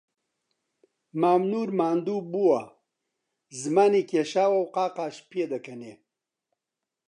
مام 1.19 1.41
نوور 1.51 1.69
ماندوو 1.79 2.25
بووە، 2.31 2.61
زمانی 3.61 4.03
کێشاوە 4.09 4.59
و 4.61 4.69
قاقاش 4.75 5.15
پێدەکەنێ 5.29 5.93